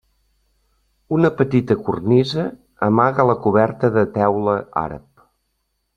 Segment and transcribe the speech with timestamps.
[1.17, 2.47] Una petita cornisa
[2.89, 5.27] amaga la coberta de teula àrab.